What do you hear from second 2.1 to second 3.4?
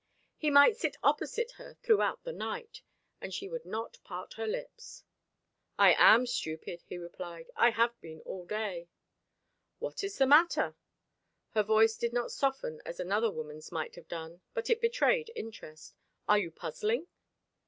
the night, and